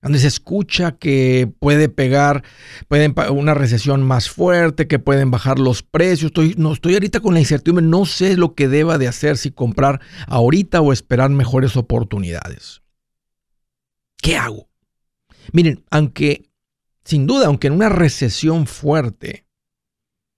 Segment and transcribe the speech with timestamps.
[0.01, 2.43] Donde se escucha que puede pegar,
[2.87, 6.29] pueden una recesión más fuerte, que pueden bajar los precios.
[6.29, 9.51] Estoy, no estoy ahorita con la incertidumbre, no sé lo que deba de hacer, si
[9.51, 12.81] comprar ahorita o esperar mejores oportunidades.
[14.17, 14.69] ¿Qué hago?
[15.51, 16.49] Miren, aunque,
[17.03, 19.45] sin duda, aunque en una recesión fuerte,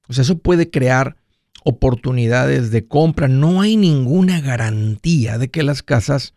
[0.10, 1.16] eso puede crear
[1.64, 6.34] oportunidades de compra, no hay ninguna garantía de que las casas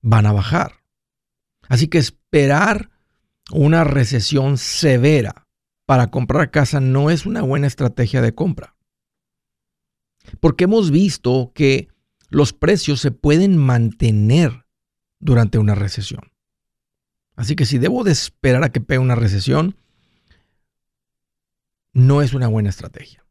[0.00, 0.79] van a bajar.
[1.70, 2.90] Así que esperar
[3.52, 5.46] una recesión severa
[5.86, 8.74] para comprar casa no es una buena estrategia de compra.
[10.40, 11.88] Porque hemos visto que
[12.28, 14.66] los precios se pueden mantener
[15.20, 16.32] durante una recesión.
[17.36, 19.76] Así que si debo de esperar a que pegue una recesión,
[21.92, 23.24] no es una buena estrategia.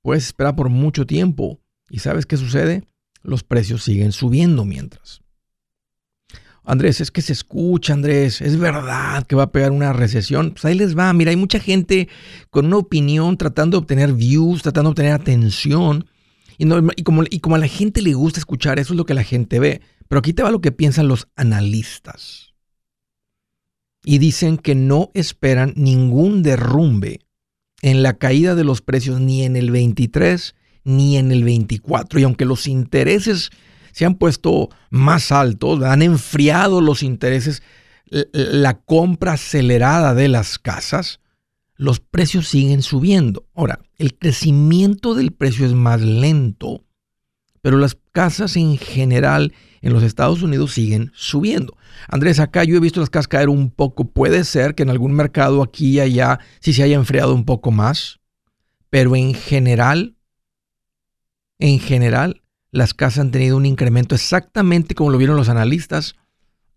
[0.00, 1.60] Puedes esperar por mucho tiempo
[1.90, 2.88] y ¿sabes qué sucede?
[3.20, 5.20] Los precios siguen subiendo mientras.
[6.68, 10.50] Andrés, es que se escucha, Andrés, es verdad que va a pegar una recesión.
[10.50, 12.08] Pues ahí les va, mira, hay mucha gente
[12.50, 16.06] con una opinión tratando de obtener views, tratando de obtener atención.
[16.58, 16.68] Y,
[17.04, 19.58] como, y como a la gente le gusta escuchar, eso es lo que la gente
[19.58, 19.80] ve.
[20.08, 22.52] Pero aquí te va lo que piensan los analistas.
[24.04, 27.20] Y dicen que no esperan ningún derrumbe
[27.80, 30.54] en la caída de los precios ni en el 23
[30.84, 32.20] ni en el 24.
[32.20, 33.48] Y aunque los intereses
[33.98, 37.64] se han puesto más altos, han enfriado los intereses,
[38.06, 41.18] la compra acelerada de las casas,
[41.74, 43.48] los precios siguen subiendo.
[43.56, 46.84] Ahora, el crecimiento del precio es más lento,
[47.60, 51.76] pero las casas en general en los Estados Unidos siguen subiendo.
[52.06, 54.04] Andrés, acá yo he visto las casas caer un poco.
[54.04, 57.72] Puede ser que en algún mercado aquí y allá sí se haya enfriado un poco
[57.72, 58.20] más,
[58.90, 60.14] pero en general,
[61.58, 66.16] en general, las casas han tenido un incremento exactamente como lo vieron los analistas,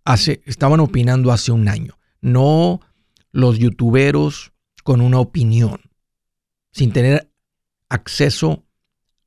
[0.06, 1.98] hace, estaban opinando hace un año.
[2.22, 2.82] No
[3.32, 4.54] los youtuberos
[4.84, 5.82] con una opinión,
[6.72, 7.32] sin tener
[7.90, 8.66] acceso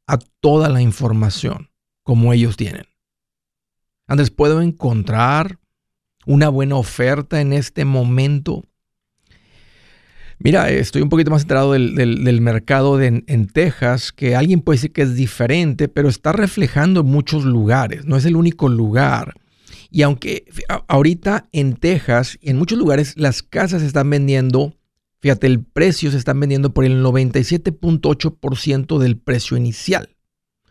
[0.06, 1.70] a toda la información
[2.02, 2.86] como ellos tienen.
[4.06, 5.58] Andrés, ¿puedo encontrar
[6.26, 8.64] una buena oferta en este momento?
[10.38, 15.02] Mira, estoy un poquito más enterado del, mercado en Texas, que alguien puede decir que
[15.02, 19.34] es diferente, pero está reflejando muchos lugares, no es el único lugar.
[19.94, 20.44] Y aunque
[20.88, 24.74] ahorita en Texas, en muchos lugares, las casas se están vendiendo,
[25.20, 30.16] fíjate, el precio se están vendiendo por el 97.8% del precio inicial.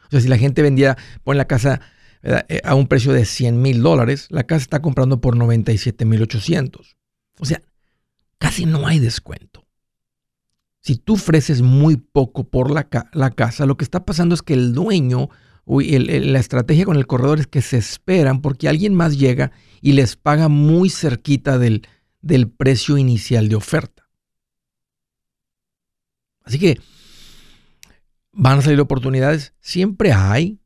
[0.08, 1.80] O sea, si la gente vendía, pone la casa
[2.22, 6.22] eh, a un precio de 100 mil dólares, la casa está comprando por 97 mil
[6.22, 6.98] 800.
[7.40, 7.62] O sea,
[8.44, 9.66] casi no hay descuento.
[10.82, 14.74] Si tú ofreces muy poco por la, casa, lo que está pasando es que el
[14.74, 15.30] dueño,
[15.66, 20.18] la estrategia con el corredor es que se esperan porque alguien más llega y les
[20.18, 21.88] paga muy cerquita del,
[22.22, 24.10] del precio inicial de oferta.
[26.44, 26.82] Así que
[28.34, 30.60] van a salir oportunidades, siempre hay,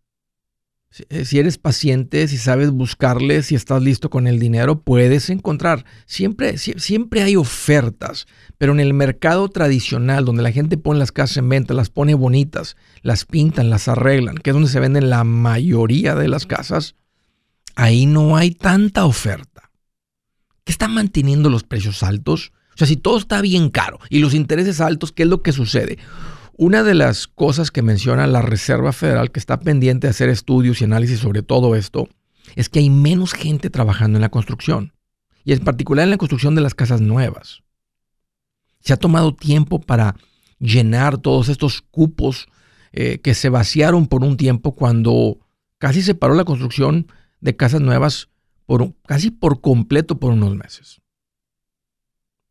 [1.23, 5.85] si eres paciente, si sabes buscarle, si estás listo con el dinero, puedes encontrar.
[6.05, 8.27] Siempre, siempre hay ofertas,
[8.57, 12.13] pero en el mercado tradicional, donde la gente pone las casas en venta, las pone
[12.15, 16.95] bonitas, las pintan, las arreglan, que es donde se venden la mayoría de las casas,
[17.75, 19.71] ahí no hay tanta oferta.
[20.63, 22.51] ¿Qué está manteniendo los precios altos?
[22.73, 25.51] O sea, si todo está bien caro y los intereses altos, ¿qué es lo que
[25.51, 25.97] sucede?
[26.57, 30.81] Una de las cosas que menciona la Reserva Federal, que está pendiente de hacer estudios
[30.81, 32.09] y análisis sobre todo esto,
[32.55, 34.93] es que hay menos gente trabajando en la construcción.
[35.45, 37.63] y en particular en la construcción de las casas nuevas.
[38.81, 40.17] Se ha tomado tiempo para
[40.59, 42.47] llenar todos estos cupos
[42.91, 45.39] eh, que se vaciaron por un tiempo cuando
[45.77, 47.07] casi se paró la construcción
[47.39, 48.27] de casas nuevas
[49.05, 51.01] casi por completo por unos meses.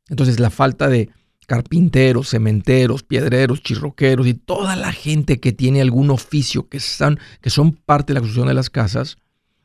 [0.09, 1.11] Entonces la falta de
[1.47, 7.51] carpinteros, cementeros, piedreros, chirroqueros y toda la gente que tiene algún oficio que son, que
[7.51, 9.17] son parte de la construcción de las casas,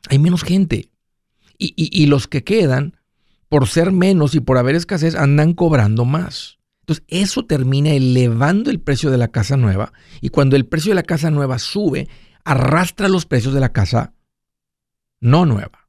[0.08, 0.88] hay menos gente.
[1.64, 2.96] Y, los que quedan,
[3.48, 6.58] por ser menos y por haber escasez, andan cobrando más.
[6.80, 9.92] Entonces, eso termina elevando el precio de la casa nueva.
[10.20, 12.08] Y cuando el precio de la casa nueva sube,
[12.44, 14.12] arrastra los precios de la casa
[15.20, 15.88] no nueva.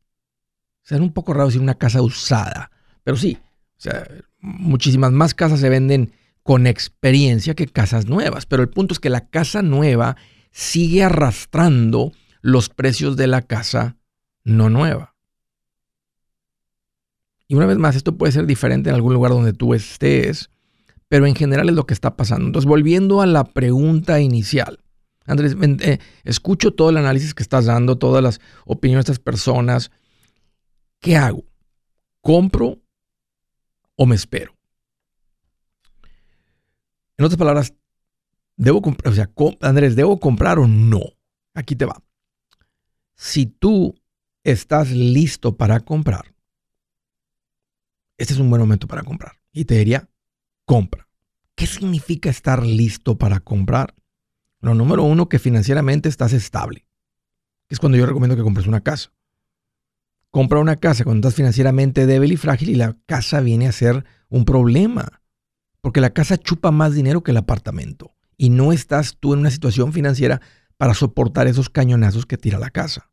[0.83, 2.69] O sea, un poco raro decir una casa usada,
[3.03, 3.37] pero sí,
[3.77, 4.05] o sea,
[4.43, 6.11] muchísimas más casas se venden
[6.43, 8.45] con experiencia que casas nuevas.
[8.45, 10.17] Pero el punto es que la casa nueva
[10.51, 12.11] sigue arrastrando
[12.41, 13.95] los precios de la casa
[14.43, 15.15] no nueva.
[17.47, 20.49] Y una vez más, esto puede ser diferente en algún lugar donde tú estés,
[21.07, 22.47] pero en general es lo que está pasando.
[22.47, 24.79] Entonces, volviendo a la pregunta inicial.
[25.25, 29.91] Andrés, eh, escucho todo el análisis que estás dando, todas las opiniones de estas personas.
[30.99, 31.45] ¿Qué hago?
[32.21, 32.82] ¿Compro
[33.95, 34.55] o me espero?
[37.17, 37.73] En otras palabras,
[38.55, 39.11] ¿debo comprar?
[39.11, 39.31] O sea,
[39.61, 41.01] Andrés, ¿debo comprar o no?
[41.53, 42.03] Aquí te va.
[43.15, 43.95] Si tú
[44.43, 46.33] estás listo para comprar,
[48.17, 49.39] este es un buen momento para comprar.
[49.51, 50.09] Y te diría,
[50.65, 51.07] compra.
[51.55, 53.93] ¿Qué significa estar listo para comprar?
[54.59, 56.87] Bueno, número uno, que financieramente estás estable.
[57.69, 59.11] es cuando yo recomiendo que compres una casa.
[60.33, 64.03] Compra una casa cuando estás financieramente débil y frágil y la casa viene a ser
[64.29, 65.21] un problema.
[65.79, 68.15] Porque la casa chupa más dinero que el apartamento.
[68.35, 70.41] Y no estás tú en una situación financiera
[70.75, 73.11] para soportar esos cañonazos que tira la casa.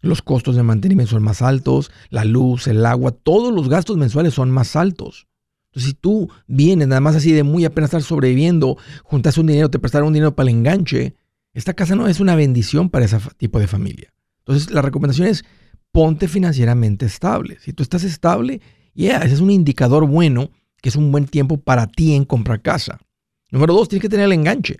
[0.00, 4.32] Los costos de mantenimiento son más altos, la luz, el agua, todos los gastos mensuales
[4.32, 5.28] son más altos.
[5.66, 9.68] Entonces, si tú vienes nada más así de muy apenas estar sobreviviendo, juntas un dinero,
[9.68, 11.16] te prestaron un dinero para el enganche,
[11.52, 14.14] esta casa no es una bendición para ese tipo de familia.
[14.38, 15.44] Entonces, la recomendación es
[15.96, 17.56] ponte financieramente estable.
[17.58, 18.60] Si tú estás estable,
[18.94, 20.50] ya, ese es un indicador bueno
[20.82, 23.00] que es un buen tiempo para ti en comprar casa.
[23.50, 24.76] Número dos, tienes que tener el enganche.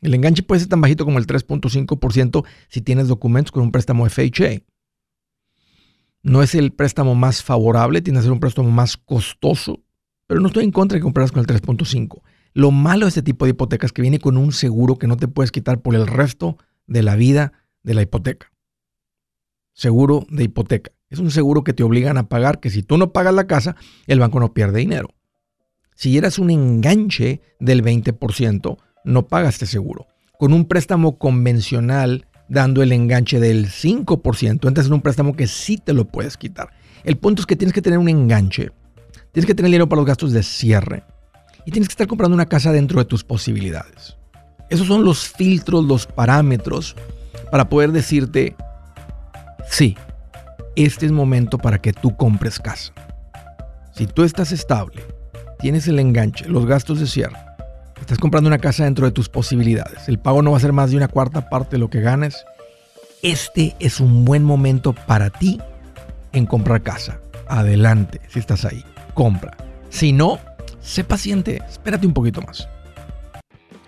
[0.00, 4.08] El enganche puede ser tan bajito como el 3.5% si tienes documentos con un préstamo
[4.08, 4.62] FHA.
[6.22, 9.80] No es el préstamo más favorable, tiene que ser un préstamo más costoso,
[10.28, 12.22] pero no estoy en contra de que compras con el 3.5.
[12.52, 15.16] Lo malo de este tipo de hipotecas es que viene con un seguro que no
[15.16, 16.56] te puedes quitar por el resto
[16.86, 18.52] de la vida de la hipoteca.
[19.72, 20.92] Seguro de hipoteca.
[21.08, 23.76] Es un seguro que te obligan a pagar que si tú no pagas la casa,
[24.06, 25.10] el banco no pierde dinero.
[25.94, 30.06] Si eras un enganche del 20%, no pagas este seguro.
[30.38, 35.78] Con un préstamo convencional dando el enganche del 5%, entras en un préstamo que sí
[35.78, 36.70] te lo puedes quitar.
[37.04, 38.70] El punto es que tienes que tener un enganche,
[39.32, 41.04] tienes que tener dinero para los gastos de cierre
[41.64, 44.16] y tienes que estar comprando una casa dentro de tus posibilidades.
[44.68, 46.96] Esos son los filtros, los parámetros
[47.50, 48.56] para poder decirte,
[49.70, 49.96] sí,
[50.76, 52.92] este es momento para que tú compres casa.
[53.92, 55.02] Si tú estás estable,
[55.58, 57.38] tienes el enganche, los gastos de cierre,
[58.00, 60.90] estás comprando una casa dentro de tus posibilidades, el pago no va a ser más
[60.90, 62.44] de una cuarta parte de lo que ganes,
[63.22, 65.60] este es un buen momento para ti
[66.32, 67.20] en comprar casa.
[67.48, 68.84] Adelante, si estás ahí,
[69.14, 69.56] compra.
[69.90, 70.38] Si no,
[70.80, 72.68] sé paciente, espérate un poquito más.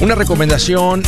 [0.00, 1.02] Una recomendación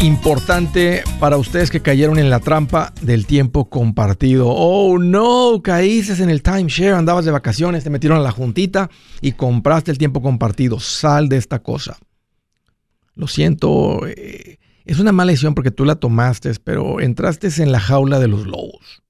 [0.00, 4.46] importante para ustedes que cayeron en la trampa del tiempo compartido.
[4.48, 8.90] Oh no, caíste en el timeshare, andabas de vacaciones, te metieron a la juntita
[9.20, 10.78] y compraste el tiempo compartido.
[10.78, 11.98] Sal de esta cosa.
[13.16, 17.80] Lo siento, eh, es una mala decisión porque tú la tomaste, pero entraste en la
[17.80, 19.02] jaula de los lobos.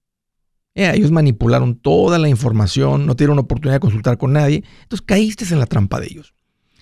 [0.75, 5.45] Eh, ellos manipularon toda la información, no tuvieron oportunidad de consultar con nadie, entonces caíste
[5.53, 6.33] en la trampa de ellos.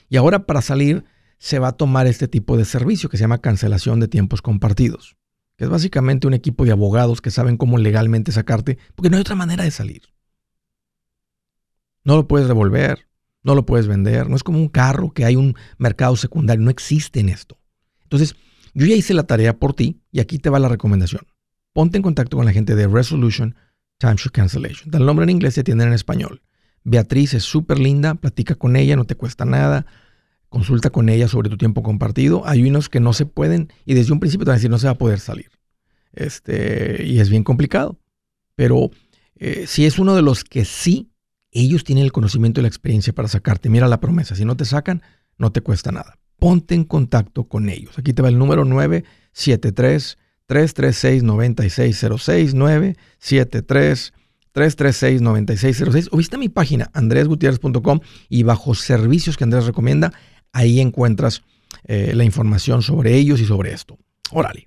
[0.08, 1.04] Y ahora para salir
[1.38, 5.16] se va a tomar este tipo de servicio que se llama cancelación de tiempos compartidos,
[5.56, 9.20] que es básicamente un equipo de abogados que saben cómo legalmente sacarte, porque no hay
[9.20, 10.02] otra manera de salir.
[12.04, 13.08] No lo puedes revolver,
[13.42, 16.70] no lo puedes vender, no es como un carro que hay un mercado secundario, no
[16.70, 17.58] existe en esto.
[18.02, 18.36] Entonces,
[18.74, 21.26] yo ya hice la tarea por ti y aquí te va la recomendación.
[21.72, 23.54] Ponte en contacto con la gente de Resolution
[23.98, 24.90] Timeshare Cancellation.
[24.90, 26.42] Da el nombre en inglés y atienden en español.
[26.84, 29.86] Beatriz es súper linda, platica con ella, no te cuesta nada
[30.48, 32.46] Consulta con ella sobre tu tiempo compartido.
[32.46, 34.78] Hay unos que no se pueden y desde un principio te van a decir no
[34.78, 35.50] se va a poder salir.
[36.12, 37.98] Este, y es bien complicado.
[38.54, 38.90] Pero
[39.36, 41.10] eh, si es uno de los que sí,
[41.50, 43.68] ellos tienen el conocimiento y la experiencia para sacarte.
[43.68, 44.34] Mira la promesa.
[44.34, 45.02] Si no te sacan,
[45.38, 46.18] no te cuesta nada.
[46.38, 47.98] Ponte en contacto con ellos.
[47.98, 54.12] Aquí te va el número 973 336 9606 973
[54.52, 60.12] 336 9606 o visita mi página andresgutierrez.com y bajo servicios que Andrés recomienda
[60.52, 61.42] Ahí encuentras
[61.84, 63.98] eh, la información sobre ellos y sobre esto.
[64.30, 64.66] Órale.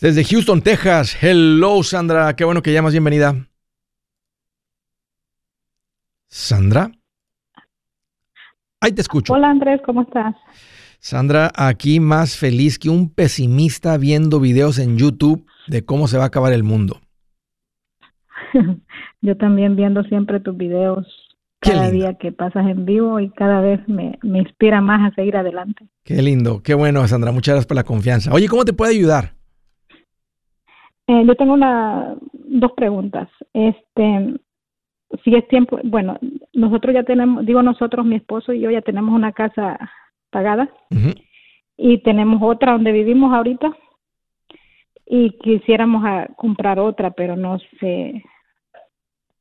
[0.00, 1.16] Desde Houston, Texas.
[1.20, 2.34] Hello, Sandra.
[2.36, 2.92] Qué bueno que llamas.
[2.92, 3.34] Bienvenida.
[6.26, 6.90] Sandra.
[8.80, 9.32] Ahí te escucho.
[9.32, 9.80] Hola, Andrés.
[9.84, 10.34] ¿Cómo estás?
[11.00, 16.24] Sandra, aquí más feliz que un pesimista viendo videos en YouTube de cómo se va
[16.24, 17.00] a acabar el mundo.
[19.20, 21.06] Yo también viendo siempre tus videos
[21.60, 25.86] cada día que pasas en vivo y cada vez me, inspira más a seguir adelante.
[26.04, 27.32] Qué lindo, qué bueno, Sandra.
[27.32, 28.32] Muchas gracias por la confianza.
[28.32, 29.32] Oye, ¿cómo te puede ayudar?
[31.06, 33.28] Eh, yo tengo una, dos preguntas.
[33.52, 34.38] Este,
[35.24, 36.18] si es tiempo, bueno,
[36.52, 39.78] nosotros ya tenemos, digo nosotros, mi esposo y yo ya tenemos una casa
[40.30, 40.68] pagada
[41.76, 43.74] y tenemos otra donde vivimos ahorita
[45.06, 46.04] y quisiéramos
[46.36, 48.22] comprar otra, pero no sé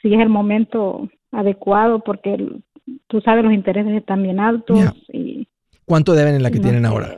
[0.01, 2.61] si es el momento adecuado porque
[3.07, 4.79] tú sabes los intereses están bien altos
[5.11, 5.47] y
[5.87, 7.15] ¿Cuánto deben en la que tienen ahora?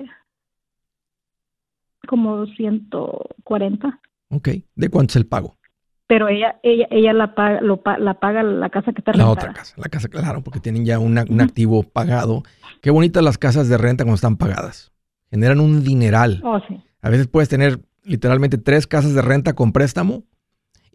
[2.08, 4.00] Como 140.
[4.30, 4.50] Ok.
[4.76, 5.58] ¿De cuánto es el pago?
[6.06, 9.28] Pero ella ella ella la paga lo, la paga la casa que está rentada.
[9.28, 12.44] La otra casa, la casa claro, porque tienen ya un activo pagado.
[12.82, 14.92] Qué bonitas las casas de renta cuando están pagadas.
[15.32, 16.40] Generan un dineral.
[16.44, 16.80] Oh, sí.
[17.02, 20.26] A veces puedes tener literalmente tres casas de renta con préstamo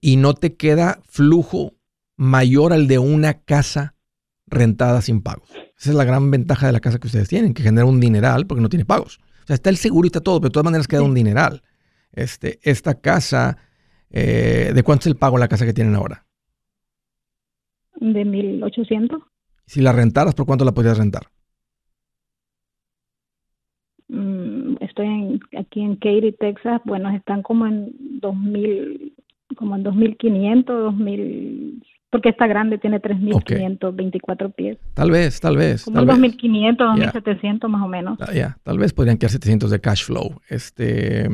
[0.00, 1.72] y no te queda flujo
[2.16, 3.94] mayor al de una casa
[4.46, 5.50] rentada sin pagos.
[5.78, 8.46] Esa es la gran ventaja de la casa que ustedes tienen, que genera un dineral
[8.46, 9.18] porque no tiene pagos.
[9.42, 11.62] O sea, está el seguro y está todo, pero de todas maneras queda un dineral.
[12.12, 13.58] Este, esta casa,
[14.10, 16.24] eh, ¿de cuánto es el pago la casa que tienen ahora?
[17.96, 19.22] De 1800.
[19.66, 21.28] Si la rentaras, ¿por cuánto la podrías rentar?
[24.08, 26.80] Mm, estoy aquí en Katy, Texas.
[26.84, 29.14] Bueno, están como en 2000,
[29.56, 31.82] como en 2500, 2000,
[32.14, 34.78] porque está grande, tiene 3.524 pies.
[34.94, 35.82] Tal vez, tal vez.
[35.82, 38.18] Como 2.500, 2.700 más o menos.
[38.20, 40.40] Ah, ya, tal vez podrían quedar 700 de cash flow.
[40.48, 41.28] Este,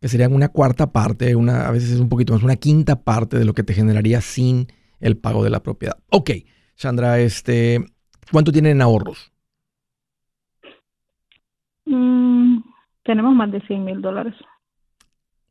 [0.00, 3.38] que serían una cuarta parte, una, a veces es un poquito más, una quinta parte
[3.38, 4.66] de lo que te generaría sin
[4.98, 5.96] el pago de la propiedad.
[6.10, 6.30] Ok,
[6.74, 7.78] Sandra, este,
[8.32, 9.30] ¿cuánto tienen en ahorros?
[11.84, 12.58] Mm,
[13.04, 14.34] tenemos más de 100 mil dólares.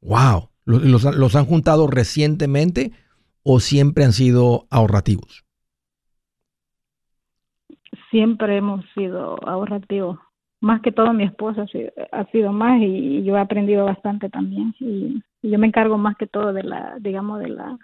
[0.02, 0.50] Wow.
[0.66, 2.92] ¿Los, los han juntado recientemente
[3.44, 5.46] o siempre han sido ahorrativos?
[8.10, 10.20] Siempre hemos sido ahorrativos.
[10.60, 11.66] Más que todo mi esposa
[12.12, 14.76] ha sido más y yo he aprendido bastante también.
[14.80, 17.78] Y, yo me encargo más que todo de la, digamos, de la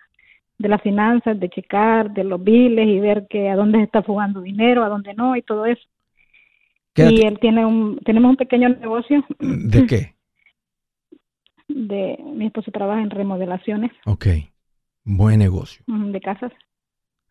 [0.59, 4.01] de las finanzas, de checar, de los biles y ver que a dónde se está
[4.01, 5.83] fugando dinero, a dónde no y todo eso.
[6.95, 9.23] Y él tiene un, tenemos un pequeño negocio.
[9.39, 10.13] ¿De qué?
[11.67, 13.91] De, mi esposo trabaja en remodelaciones.
[14.05, 14.27] Ok,
[15.07, 15.83] buen negocio.
[15.87, 16.51] De casas.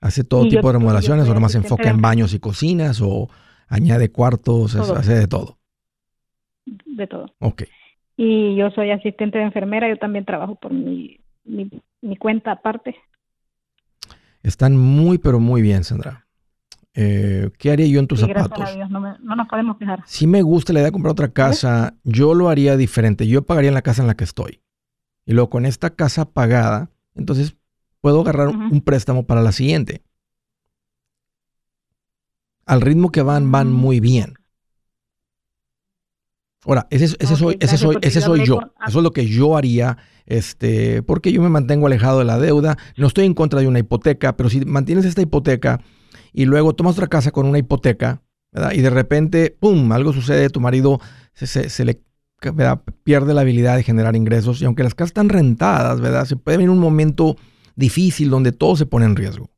[0.00, 3.28] ¿Hace todo tipo de remodelaciones o nomás se enfoca en baños y cocinas o
[3.68, 5.58] añade cuartos, hace de todo?
[6.64, 7.26] De todo.
[7.38, 7.64] Ok.
[8.16, 12.96] Y yo soy asistente de enfermera, yo también trabajo por mi, mi, mi cuenta aparte.
[14.42, 16.26] Están muy, pero muy bien, Sandra.
[16.94, 18.48] Eh, ¿Qué haría yo en tus zapatos?
[18.56, 20.02] Gracias a Dios, no, nos podemos quejar.
[20.06, 23.26] Si me gusta la idea de comprar otra casa, yo lo haría diferente.
[23.26, 24.60] Yo pagaría en la casa en la que estoy.
[25.26, 27.56] Y luego con esta casa pagada, entonces
[28.06, 30.00] puedo agarrar un préstamo para la siguiente.
[32.64, 33.74] Al ritmo que van, van mm.
[33.74, 34.34] muy bien.
[36.64, 38.60] Ahora, ese, soy, ese soy, ese soy yo.
[38.86, 42.78] Eso es lo que yo haría, este, porque yo me mantengo alejado de la deuda.
[42.96, 45.80] No estoy en contra de una hipoteca, pero si mantienes esta hipoteca
[46.32, 48.22] y luego tomas otra casa con una hipoteca,
[48.52, 48.70] ¿verdad?
[48.70, 51.00] Y de repente, ¡pum!, algo sucede, tu marido
[51.34, 52.02] se, le
[53.02, 54.62] pierde la habilidad de generar ingresos.
[54.62, 56.24] Y aunque las casas están rentadas, ¿verdad?
[56.24, 57.36] Se puede venir un momento
[57.76, 59.50] difícil donde todo se pone en riesgo.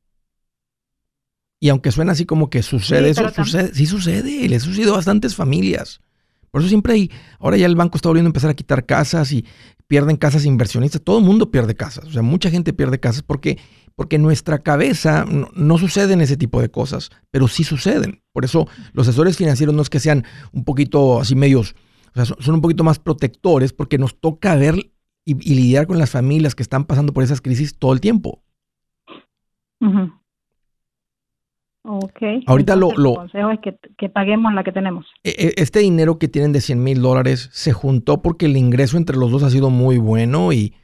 [1.61, 5.35] Y aunque suena así como que sucede, eso sucede, sí sucede, le sucedido a bastantes
[5.35, 6.01] familias.
[6.51, 9.33] Por eso siempre hay, ahora ya el banco está volviendo a empezar a quitar casas
[9.33, 9.45] y
[9.87, 11.03] pierden casas inversionistas.
[11.03, 12.07] Todo el mundo pierde casas.
[12.07, 13.59] O sea, mucha gente pierde casas porque,
[13.97, 18.23] porque en nuestra cabeza no, suceden ese tipo de cosas, pero sí suceden.
[18.33, 21.75] Por eso los asesores financieros no es que sean un poquito así medios,
[22.15, 24.93] o sea, son, un poquito más protectores porque nos toca ver
[25.29, 28.43] y, lidiar con las familias que están pasando por esas crisis todo el tiempo.
[31.83, 32.21] Ok.
[32.47, 33.61] Ahorita lo, El consejo es
[33.97, 35.07] que, paguemos la que tenemos.
[35.25, 38.97] E, e, este dinero que tienen de 100 mil dólares se juntó porque el ingreso
[38.97, 40.75] entre los dos ha sido muy bueno y,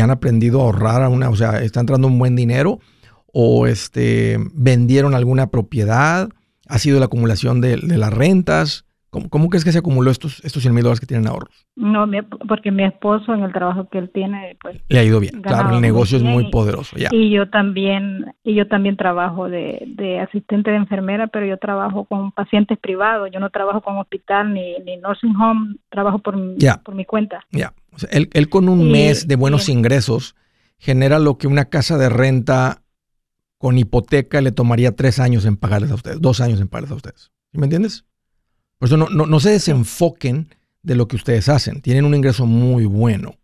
[0.00, 2.78] han aprendido a ahorrar, a una, o sea, está entrando un buen dinero
[3.26, 6.30] o este, vendieron alguna propiedad,
[6.66, 8.86] ha sido la acumulación de las rentas.
[9.10, 11.66] ¿Cómo, ¿Cómo, crees que se acumuló estos, estos 100 mil dólares que tienen ahorros?
[11.74, 12.06] No,
[12.46, 14.80] porque mi esposo en el trabajo que él tiene, pues...
[14.88, 17.08] Le ha ido bien, claro, el negocio es muy poderoso, ya.
[17.10, 22.04] Y yo también, y yo también trabajo de, de, asistente de enfermera, pero yo trabajo
[22.04, 26.36] con pacientes privados, yo no trabajo con hospital ni, ni nursing home, trabajo por,
[26.84, 27.44] por mi cuenta.
[27.50, 27.74] Ya,
[28.10, 30.36] él, él, con un mes de buenos ingresos
[30.78, 32.82] genera lo que una casa de renta
[33.58, 36.94] con hipoteca le tomaría tres años en pagarles a ustedes, dos años en pagarles a
[36.94, 37.30] ustedes.
[37.52, 38.06] ¿Me entiendes?
[38.80, 40.48] Por eso no, no, se desenfoquen
[40.82, 41.82] de lo que ustedes hacen.
[41.82, 43.36] Tienen un ingreso muy bueno.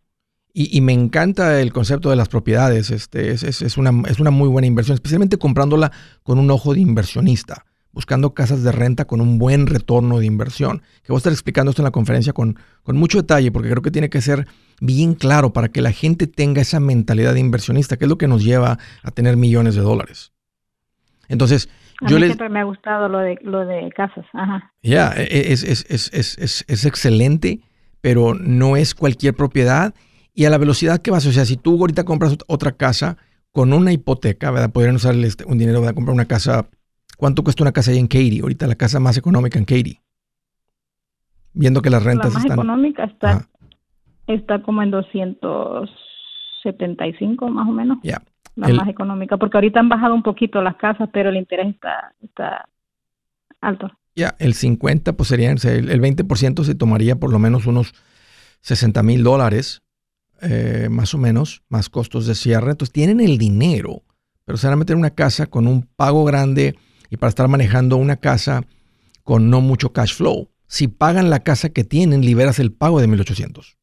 [0.54, 2.90] Y, me encanta el concepto de las propiedades.
[2.90, 6.80] Este, es, es, una, es una muy buena inversión, especialmente comprándola con un ojo de
[6.80, 10.80] inversionista, buscando casas de renta con un buen retorno de inversión.
[11.02, 13.82] Que voy a estar explicando esto en la conferencia con, con mucho detalle, porque creo
[13.82, 14.46] que tiene que ser
[14.80, 18.26] bien claro para que la gente tenga esa mentalidad de inversionista, que es lo que
[18.26, 20.32] nos lleva a tener millones de dólares.
[21.28, 21.68] Entonces,
[22.00, 24.24] a mí siempre me ha gustado lo de, lo de casas.
[24.32, 24.72] Ajá.
[24.82, 27.60] Ya, e, e, es, es, es, es, excelente,
[28.00, 29.92] pero no es cualquier propiedad.
[30.34, 33.16] Y a la velocidad que vas, o sea, si tú ahorita compras otra casa
[33.52, 34.70] con una hipoteca, ¿verdad?
[34.70, 36.68] Podrían usar este, un dinero para comprar una casa.
[37.16, 38.40] ¿Cuánto cuesta una casa ahí en Katy?
[38.40, 39.98] Ahorita la casa más económica en Katy.
[41.54, 43.48] Viendo que las rentas la más económica está,
[44.26, 47.96] está como en 275 más o menos.
[48.02, 48.20] Ya
[48.56, 52.14] la más económica, porque ahorita han bajado un poquito las casas, pero el interés está,
[52.22, 52.68] está
[53.60, 53.90] alto.
[54.14, 55.58] Ya, el 50, pues sería, el
[56.00, 57.94] 20% se tomaría por lo menos unos
[58.62, 59.82] 60 mil dólares,
[60.40, 62.70] eh, más o menos, más costos de cierre.
[62.70, 64.02] Entonces tienen el dinero,
[64.46, 66.78] pero se van a meter una casa con un pago grande
[67.10, 68.64] y para estar manejando una casa
[69.22, 70.48] con no mucho cash flow.
[70.66, 73.76] Si pagan la casa que tienen, liberas el pago de 1800.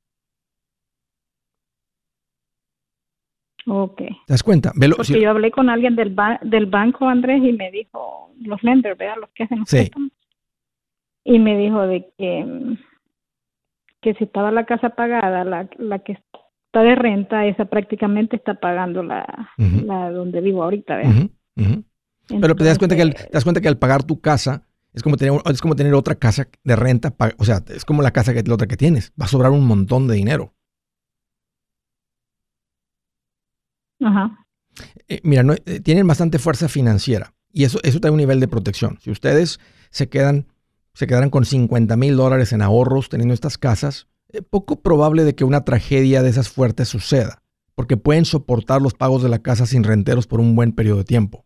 [3.65, 3.97] Ok.
[3.97, 4.71] ¿Te das cuenta?
[4.73, 9.15] Porque yo hablé con alguien del, del banco, Andrés, y me dijo, los lenders, ¿verdad?
[9.21, 9.89] Los que hacen los sí.
[11.23, 12.78] Y me dijo de que,
[14.02, 18.56] que si estaba la casa pagada, la, la que está de renta, esa prácticamente está
[18.56, 21.30] pagando la, la donde vivo ahorita, ¿verdad?
[22.28, 25.02] Pero te das cuenta que al, te das cuenta que al pagar tu casa es
[25.02, 28.34] como tener es como tener otra casa de renta, o sea, es como la casa
[28.34, 30.54] que la otra que tienes, va a sobrar un montón de dinero.
[35.08, 38.98] Eh, mira, eh, tienen bastante fuerza financiera y eso, eso trae un nivel de protección.
[39.02, 39.60] Si ustedes
[39.92, 40.48] se quedan,
[40.94, 45.36] se quedaran con 50 mil dólares en ahorros teniendo estas casas, eh, poco probable de
[45.36, 47.44] que una tragedia de esas fuertes suceda,
[47.76, 51.06] porque pueden soportar los pagos de la casa sin renteros por un buen periodo de
[51.06, 51.46] tiempo.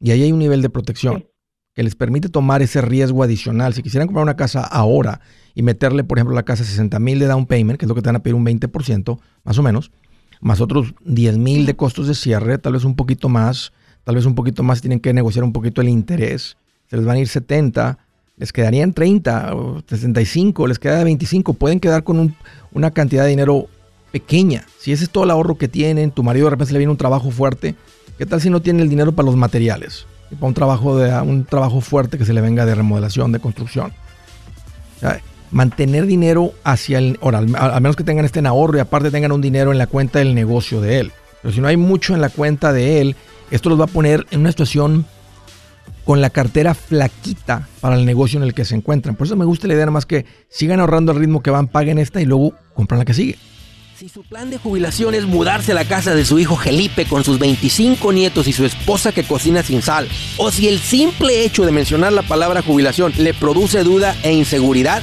[0.00, 1.26] Y ahí hay un nivel de protección
[1.74, 3.74] que les permite tomar ese riesgo adicional.
[3.74, 5.20] Si quisieran comprar una casa ahora
[5.54, 8.02] y meterle, por ejemplo, la casa 60 mil de down payment, que es lo que
[8.02, 9.92] te van a pedir un 20%, más o menos,
[10.40, 13.72] más otros 10 mil de costos de cierre, tal vez un poquito más,
[14.04, 16.56] tal vez un poquito más, tienen que negociar un poquito el interés,
[16.88, 17.98] se les van a ir 70,
[18.36, 22.34] les quedarían 30 o 65, les queda 25, pueden quedar con
[22.72, 23.66] una cantidad de dinero
[24.12, 24.64] pequeña.
[24.78, 26.96] Si ese es todo el ahorro que tienen, tu marido de repente le viene un
[26.96, 27.74] trabajo fuerte,
[28.16, 30.06] ¿qué tal si no tiene el dinero para los materiales?
[30.36, 33.92] para un trabajo, de, un trabajo fuerte que se le venga de remodelación, de construcción.
[35.50, 37.18] Mantener dinero hacia el...
[37.20, 39.86] Ahora, al, menos que tengan este en ahorro y aparte tengan un dinero en la
[39.86, 41.12] cuenta del negocio de él.
[41.42, 43.16] Pero si no hay mucho en la cuenta de él,
[43.50, 45.06] esto los va a poner en una situación
[46.04, 49.16] con la cartera flaquita para el negocio en el que se encuentran.
[49.16, 51.98] Por eso me gusta la idea más que sigan ahorrando al ritmo que van, paguen
[51.98, 53.38] esta y luego compran la que sigue.
[54.00, 57.22] Si su plan de jubilación es mudarse a la casa de su hijo Felipe con
[57.22, 60.08] sus 25 nietos y su esposa que cocina sin sal,
[60.38, 65.02] o si el simple hecho de mencionar la palabra jubilación le produce duda e inseguridad,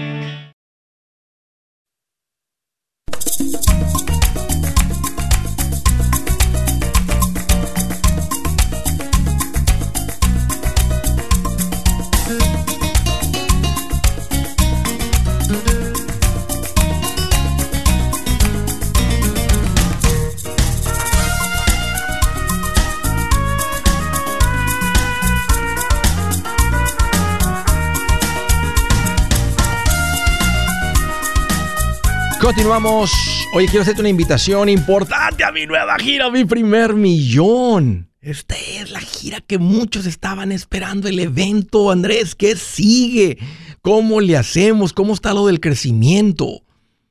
[32.51, 33.13] Continuamos.
[33.53, 38.09] Oye, quiero hacerte una invitación importante a mi nueva gira, mi primer millón.
[38.19, 42.35] Esta es la gira que muchos estaban esperando, el evento, Andrés.
[42.35, 43.37] ¿Qué sigue?
[43.81, 44.91] ¿Cómo le hacemos?
[44.91, 46.63] ¿Cómo está lo del crecimiento?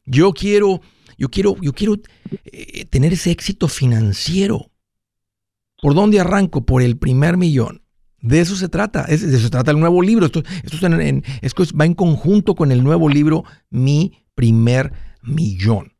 [0.05, 0.83] Yo quiero,
[1.16, 1.96] yo quiero, yo quiero
[2.44, 4.70] eh, tener ese éxito financiero.
[5.81, 6.66] ¿Por dónde arranco?
[6.66, 7.83] Por el primer millón.
[8.20, 9.05] De eso se trata.
[9.05, 10.26] de eso se trata el nuevo libro.
[10.26, 15.94] Esto, esto va en conjunto con el nuevo libro Mi primer millón millón.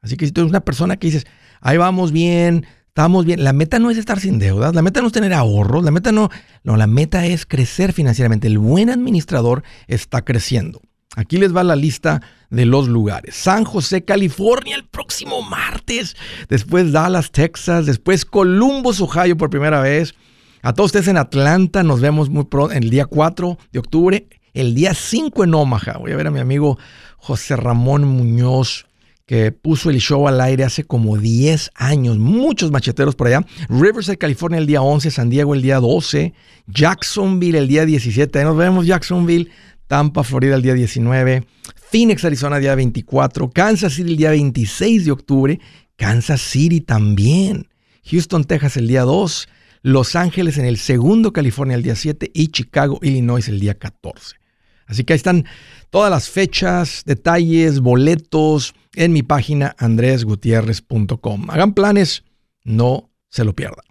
[0.00, 1.26] Así que si tú eres una persona que dices,
[1.60, 5.08] ahí vamos bien, estamos bien, la meta no es estar sin deudas, la meta no
[5.08, 6.30] es tener ahorros, la meta no,
[6.62, 8.46] no, la meta es crecer financieramente.
[8.46, 10.80] El buen administrador está creciendo.
[11.16, 13.34] Aquí les va la lista de los lugares.
[13.34, 16.14] San José, California, el próximo martes.
[16.48, 17.86] Después Dallas, Texas.
[17.86, 20.14] Después Columbus, Ohio por primera vez.
[20.62, 24.26] A todos ustedes en Atlanta, nos vemos muy pronto, el día 4 de octubre.
[24.56, 25.98] El día 5 en Omaha.
[25.98, 26.78] Voy a ver a mi amigo
[27.18, 28.86] José Ramón Muñoz,
[29.26, 32.16] que puso el show al aire hace como 10 años.
[32.16, 33.44] Muchos macheteros por allá.
[33.68, 35.10] Riverside, California, el día 11.
[35.10, 36.32] San Diego, el día 12.
[36.68, 38.38] Jacksonville, el día 17.
[38.38, 39.50] Ahí nos vemos, Jacksonville.
[39.88, 41.46] Tampa, Florida, el día 19.
[41.90, 43.50] Phoenix, Arizona, el día 24.
[43.50, 45.60] Kansas City, el día 26 de octubre.
[45.96, 47.68] Kansas City también.
[48.10, 49.48] Houston, Texas, el día 2.
[49.82, 52.30] Los Ángeles en el segundo, California, el día 7.
[52.32, 54.45] Y Chicago, Illinois, el día 14.
[54.86, 55.44] Así que ahí están
[55.90, 61.50] todas las fechas, detalles, boletos en mi página andresgutierrez.com.
[61.50, 62.24] Hagan planes,
[62.64, 63.84] no se lo pierdan.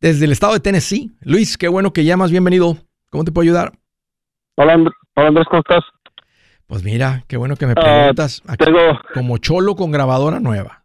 [0.00, 2.76] Desde el estado de Tennessee, Luis, qué bueno que llamas, bienvenido.
[3.10, 3.72] ¿Cómo te puedo ayudar?
[4.56, 4.74] Hola,
[5.14, 5.84] Andrés, ¿cómo estás?
[6.66, 8.42] Pues mira, qué bueno que me ah, preguntas.
[9.14, 10.84] Como cholo con grabadora nueva.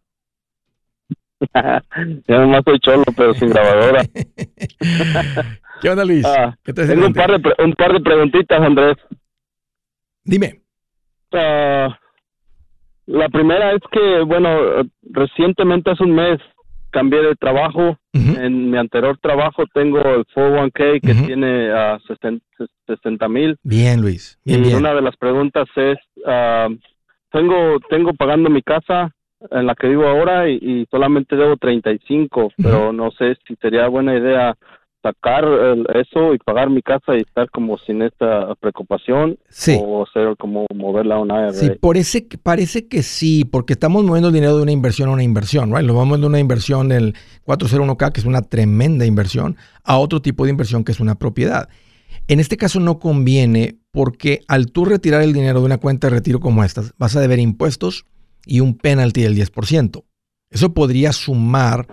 [1.56, 4.04] ya nomás soy cholo, pero sin grabadora.
[5.82, 6.26] ¿Qué onda, Luis?
[6.26, 8.98] Ah, tengo un par, de, un par de preguntitas, Andrés.
[10.24, 10.62] Dime.
[11.34, 11.98] Ah,
[13.08, 14.50] la primera es que, bueno,
[15.04, 16.39] recientemente hace un mes
[16.91, 17.98] cambié de trabajo.
[18.13, 22.00] En mi anterior trabajo tengo el 401k que tiene a
[22.88, 23.58] 60 mil.
[23.63, 24.39] Bien, Luis.
[24.46, 26.76] y una de las preguntas es, uh,
[27.32, 29.12] tengo, tengo pagando mi casa
[29.50, 34.15] en la que vivo ahora y, solamente debo 35, pero no sé si sería buena
[34.15, 34.56] idea
[35.02, 35.46] sacar
[35.96, 39.78] eso y pagar mi casa y estar como sin esta preocupación sí.
[39.82, 41.54] o hacer como moverla a una IRA.
[41.54, 45.24] Sí, parece, parece que sí, porque estamos moviendo el dinero de una inversión a una
[45.24, 45.86] inversión, right?
[45.86, 50.46] Lo vamos de una inversión del 401k, que es una tremenda inversión, a otro tipo
[50.46, 51.70] de inversión que es una propiedad.
[52.28, 56.16] En este caso no conviene porque al tú retirar el dinero de una cuenta de
[56.16, 58.06] retiro como esta, vas a deber impuestos
[58.46, 60.04] y un penalty del 10%.
[60.50, 61.88] Eso podría sumar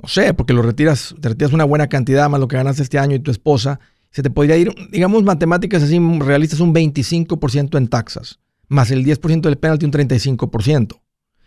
[0.00, 2.98] no sé, porque lo retiras, te retiras una buena cantidad más lo que ganas este
[2.98, 3.80] año y tu esposa,
[4.10, 9.42] se te podría ir, digamos, matemáticas así realistas, un 25% en taxas, más el 10%
[9.42, 11.00] del penalty, un 35%.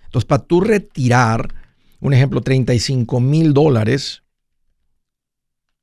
[0.05, 1.53] Entonces, para tú retirar,
[1.99, 4.23] un ejemplo, 35 mil dólares,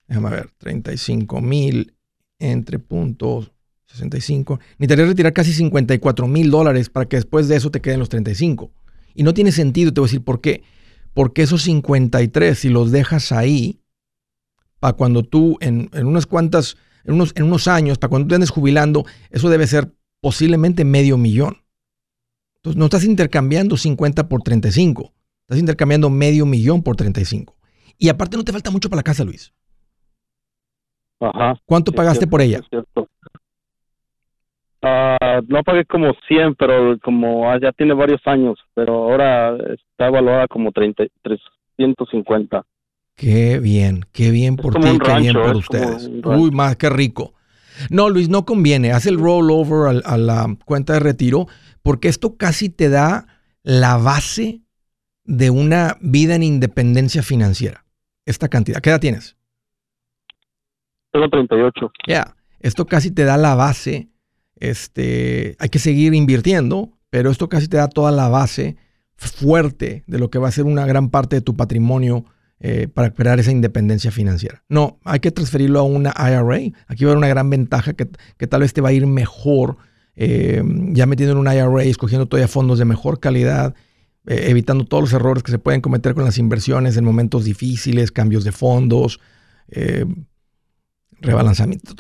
[0.07, 1.95] déjame ver, 35 mil
[2.39, 3.53] entre puntos
[3.87, 8.09] 65, necesitarías retirar casi 54 mil dólares para que después de eso te queden los
[8.09, 8.71] 35.
[9.15, 10.63] Y no tiene sentido, te voy a decir por qué.
[11.19, 13.81] Porque esos 53, si los dejas ahí,
[14.79, 18.51] para cuando tú en, unas cuantas, en unos, en unos años, para cuando tú andes
[18.51, 21.65] jubilando, eso debe ser posiblemente medio millón.
[22.55, 27.53] Entonces no estás intercambiando 50 por 35, estás intercambiando medio millón por 35.
[27.99, 29.53] Y aparte no te falta mucho para la casa, Luis.
[31.19, 31.61] Ajá.
[31.65, 32.61] ¿Cuánto pagaste por ella?
[34.89, 40.47] Uh, no pagué como 100, pero como ya tiene varios años, pero ahora está evaluada
[40.49, 42.65] como 30, 350.
[43.15, 46.09] Qué bien, qué bien por ti, qué bien por ustedes.
[46.25, 47.35] Uy, más que rico.
[47.91, 48.93] No, Luis, no conviene.
[48.93, 51.47] Haz el rollover a, a la cuenta de retiro
[51.83, 53.27] porque esto casi te da
[53.63, 54.63] la base
[55.25, 57.85] de una vida en independencia financiera.
[58.25, 58.81] Esta cantidad.
[58.81, 59.37] ¿Qué edad tienes?
[61.13, 61.93] Tengo 38.
[62.07, 64.09] Ya, esto casi te da la base
[64.61, 68.77] este, hay que seguir invirtiendo, pero esto casi te da toda la base
[69.17, 72.25] fuerte de lo que va a ser una gran parte de tu patrimonio
[72.61, 74.65] eh, para crear esa independencia financiera.
[74.69, 76.77] No, hay que transferirlo a una IRA.
[76.87, 78.07] Aquí va a haber una gran ventaja que,
[78.47, 79.77] tal vez te va a ir mejor
[80.17, 83.75] eh, ya metiendo en una IRA, escogiendo todavía fondos de mejor calidad,
[84.27, 88.11] eh, evitando todos los errores que se pueden cometer con las inversiones en momentos difíciles,
[88.11, 89.21] cambios de fondos
[91.21, 91.95] rebalanzamiento,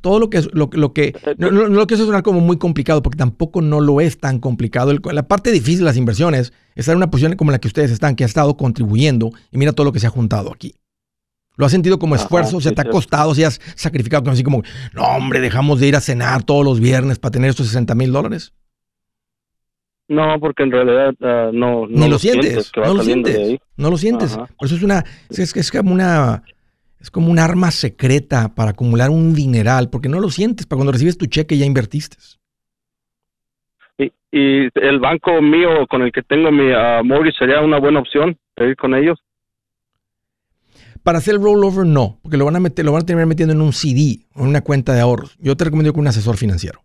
[0.00, 3.16] todo, lo que es lo, que no, lo que eso suena como muy complicado porque
[3.16, 4.92] tampoco no lo es tan complicado.
[4.92, 7.90] la parte difícil de las inversiones es estar en una posición como la que ustedes
[7.90, 10.74] están, que ha estado contribuyendo y mira todo lo que se ha juntado aquí.
[11.56, 12.60] ¿Lo has sentido como esfuerzo?
[12.60, 13.32] ¿Se te ha costado?
[13.34, 14.28] ¿Se has sacrificado?
[14.30, 17.68] Así como, no, hombre, dejamos de ir a cenar todos los viernes para tener estos
[17.68, 18.52] 60 mil dólares.
[20.08, 22.04] No, porque en realidad ah, no, no.
[22.04, 23.58] Ni lo, sientes, no lo sientes.
[23.76, 24.36] No lo sientes.
[24.36, 26.42] Por eso es una, es, es como una
[27.04, 30.92] es como un arma secreta para acumular un dineral, porque no lo sientes, para cuando
[30.92, 32.16] recibes tu cheque ya invertiste.
[33.98, 38.38] Y, el banco mío con el que tengo mi uh, mortgage sería una buena opción,
[38.56, 39.22] ir con ellos.
[41.02, 43.52] Para hacer el rollover, no, porque lo van a meter, lo van a terminar metiendo
[43.52, 45.36] en un CD o en una cuenta de ahorros.
[45.38, 46.80] Yo te recomiendo con un asesor financiero.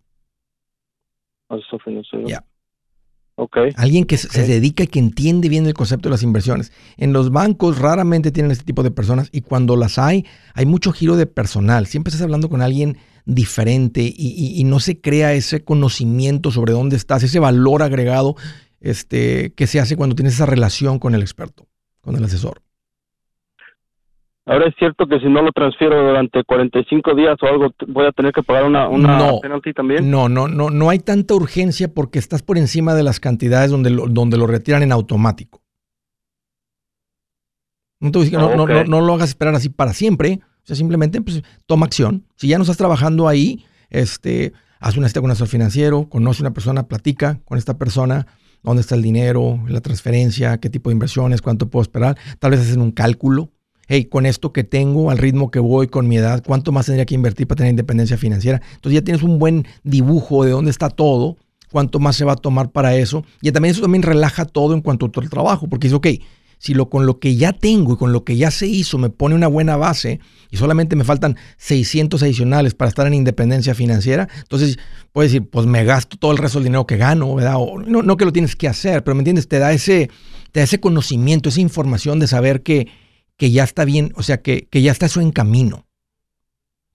[1.47, 2.27] Asesor financiero.
[2.27, 2.43] Ya.
[3.77, 6.71] Alguien que se dedica y que entiende bien el concepto de las inversiones.
[6.97, 10.91] En los bancos raramente tienen este tipo de personas y cuando las hay, hay mucho
[10.91, 11.87] giro de personal.
[11.87, 17.23] Siempre estás hablando con alguien diferente y, no se crea ese conocimiento sobre dónde estás,
[17.23, 18.35] ese valor agregado
[18.81, 21.67] este, que se hace cuando tienes esa relación con el experto,
[22.01, 22.61] con el asesor.
[24.49, 28.11] Ahora es cierto que si no lo transfiero durante 45 días o algo, voy a
[28.11, 30.09] tener que pagar una, una penalty también.
[30.09, 33.91] No, no, no, no hay tanta urgencia porque estás por encima de las cantidades donde
[33.91, 35.61] lo, donde lo retiran en automático.
[37.99, 40.39] No, te no, no, no, lo hagas esperar así para siempre.
[40.63, 42.25] O sea, simplemente pues, toma acción.
[42.35, 46.41] Si ya no estás trabajando ahí, este, haz una cita con un asesor financiero, conoce
[46.41, 48.25] a una persona, platica con esta persona,
[48.63, 52.17] dónde está el dinero, la transferencia, qué tipo de inversiones, cuánto puedo esperar.
[52.39, 53.51] Tal vez hacen un cálculo
[53.89, 57.05] hey, con esto que tengo, al ritmo que voy, con mi edad, ¿cuánto más tendría
[57.05, 58.61] que invertir para tener independencia financiera?
[58.75, 61.37] Entonces ya tienes un buen dibujo de dónde está todo,
[61.71, 63.25] cuánto más se va a tomar para eso.
[63.41, 66.07] Y también eso también relaja todo en cuanto al trabajo, porque dice, ok,
[66.59, 69.09] si lo, con lo que ya tengo y con lo que ya se hizo me
[69.09, 70.19] pone una buena base
[70.51, 74.77] y solamente me faltan 600 adicionales para estar en independencia financiera, entonces
[75.13, 77.55] puedes decir, pues me gasto todo el resto del dinero que gano, ¿verdad?
[77.87, 79.47] no, no que lo tienes que hacer, pero ¿me entiendes?
[79.47, 80.09] Te da ese,
[80.51, 82.87] te da ese conocimiento, esa información de saber que
[83.39, 85.85] que ya está bien, o sea, que, ya está eso en camino.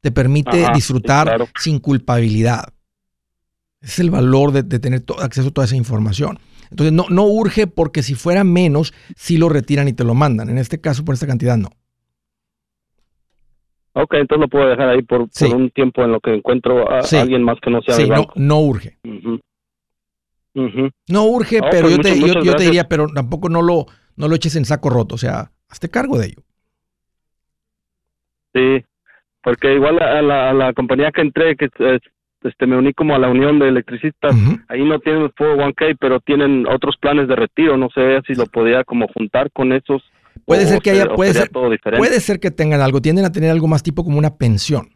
[0.02, 2.74] Te permite disfrutar sin culpabilidad.
[3.80, 6.38] es el valor de, tener acceso a toda esa información.
[6.70, 10.50] Entonces, no, no urge porque si fuera menos, sí lo retiran y te lo mandan.
[10.50, 11.70] En este caso, por esta cantidad, no.
[13.94, 17.42] Ok, entonces lo puedo dejar ahí por, un tiempo en lo que encuentro a, alguien
[17.42, 18.98] más que no sea sí, No, no urge.
[21.08, 24.34] No urge, pero pues yo, te, yo, te, diría, pero tampoco no lo, no lo
[24.34, 25.14] eches en saco roto.
[25.14, 26.42] O sea, Hazte cargo de ello.
[28.54, 28.84] Sí,
[29.42, 32.00] porque igual a la, a la compañía que entré, que es,
[32.44, 34.36] este, me uní como a la unión de electricistas.
[34.68, 37.76] Ahí no tienen el 401k, pero tienen otros planes de retiro.
[37.76, 40.00] No sé si lo podía como juntar con esos.
[40.44, 43.02] Puede ser que haya, puede ser, puede ser que tengan algo.
[43.02, 44.90] Tienden a tener algo más tipo como una pensión.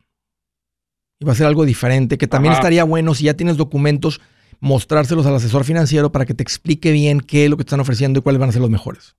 [1.19, 4.21] Y va a ser algo diferente, que también estaría bueno si ya tienes documentos,
[4.61, 7.81] mostrárselos al asesor financiero para que te explique bien qué es lo que te están
[7.81, 9.17] ofreciendo y cuáles van a ser los mejores.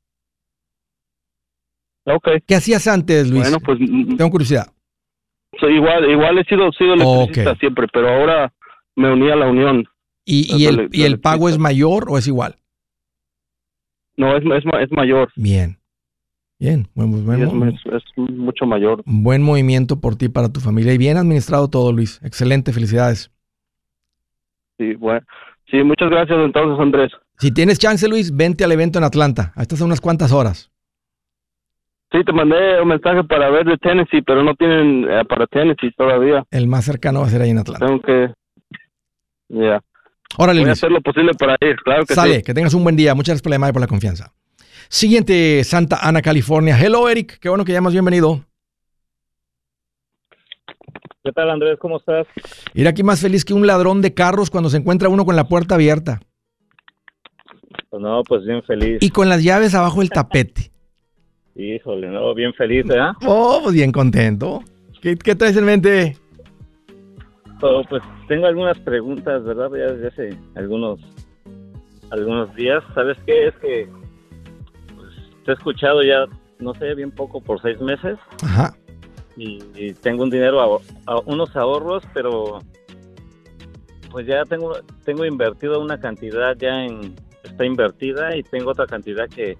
[2.06, 2.28] Ok.
[2.48, 3.44] ¿Qué hacías antes, Luis?
[3.44, 3.80] Bueno, pues...
[3.80, 4.68] Mm, Tengo curiosidad
[5.68, 8.54] igual, igual he sido, sido electricista siempre, pero ahora
[8.96, 9.86] me uní a la unión.
[10.26, 12.56] ¿Y, el, ¿y el pago es mayor o es igual?
[14.16, 15.32] No, es, es, mayor.
[15.36, 15.78] Bien.
[16.60, 19.02] Bien, es, mucho mayor.
[19.06, 22.20] Buen movimiento por ti para tu familia y bien administrado todo, Luis.
[22.22, 23.32] Excelente, felicidades.
[24.78, 25.26] Sí, bueno.
[25.72, 27.12] Sí, muchas gracias entonces, Andrés.
[27.38, 29.54] Si tienes chance, Luis, vente al evento en Atlanta.
[29.56, 30.70] Ahí estás a unas cuantas horas.
[32.12, 35.92] Sí, te mandé un mensaje para ver de Tennessee, pero no tienen eh, para Tennessee
[35.96, 36.44] todavía.
[36.50, 37.86] El más cercano va a ser ahí en Atlanta.
[37.86, 38.34] Tengo que...
[39.50, 39.82] Ya.
[40.38, 42.96] Órale, Voy a hacer lo posible para ir, claro que Sale, que tengas un buen
[42.96, 43.14] día.
[43.14, 44.34] Muchas gracias por la llamada y por la confianza.
[44.88, 46.78] Siguiente, Santa Ana, California.
[46.80, 47.40] Hello, Eric.
[47.40, 47.94] Qué bueno que llamas.
[47.94, 48.44] Bienvenido.
[51.24, 51.78] ¿Qué tal, Andrés?
[51.80, 52.26] ¿Cómo estás?
[52.74, 55.48] Ir aquí más feliz que un ladrón de carros cuando se encuentra uno con la
[55.48, 56.22] puerta abierta.
[57.90, 58.98] Pues no, pues bien feliz.
[59.02, 60.72] Y con las llaves abajo del tapete.
[61.60, 63.02] Híjole, no, bien feliz, ¿eh?
[63.26, 64.64] Oh, pues bien contento.
[65.02, 66.16] ¿Qué, qué traes en mente?
[67.62, 69.70] Oh, pues tengo algunas preguntas, ¿verdad?
[69.72, 71.02] Ya desde hace algunos,
[72.12, 72.82] algunos días.
[72.96, 73.48] ¿Sabes qué?
[73.48, 73.90] Es que
[74.96, 76.28] pues, te he escuchado ya,
[76.60, 78.18] no sé, bien poco por seis meses.
[78.42, 78.74] Ajá.
[79.36, 82.60] Y, tengo un dinero, a, unos ahorros, pero
[84.12, 89.28] pues ya tengo, tengo invertido una cantidad ya en, está invertida y tengo otra cantidad
[89.28, 89.58] que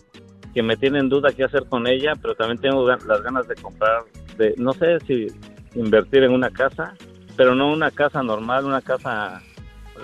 [0.54, 4.04] que me tienen duda qué hacer con ella, pero también tengo las ganas de comprar,
[4.38, 5.28] de no sé si
[5.76, 6.96] invertir en una casa,
[7.38, 9.42] pero no una casa normal, una casa...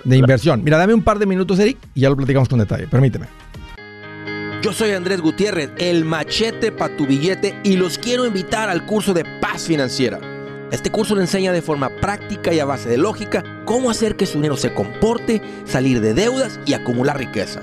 [0.04, 0.62] De inversión.
[0.62, 2.86] Mira, dame un par de minutos, Eric, y ya lo platicamos con detalle.
[2.86, 3.26] Permíteme.
[4.62, 9.14] Yo soy Andrés Gutiérrez, el machete para tu billete, y los quiero invitar al curso
[9.14, 10.20] de paz financiera.
[10.70, 14.26] Este curso le enseña de forma práctica y a base de lógica cómo hacer que
[14.26, 17.62] su dinero se comporte, salir de deudas y acumular riqueza.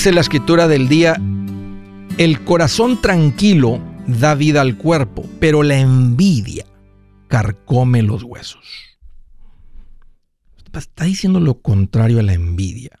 [0.00, 1.20] Dice la escritura del día,
[2.16, 6.64] el corazón tranquilo da vida al cuerpo, pero la envidia
[7.28, 8.64] carcome los huesos.
[10.72, 12.98] Está diciendo lo contrario a la envidia.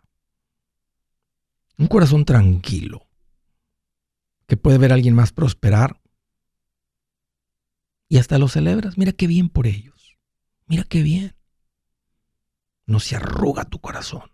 [1.78, 3.06] Un corazón tranquilo,
[4.46, 6.02] que puede ver a alguien más prosperar
[8.10, 8.98] y hasta lo celebras.
[8.98, 10.18] Mira qué bien por ellos.
[10.66, 11.34] Mira qué bien.
[12.84, 14.30] No se arruga tu corazón.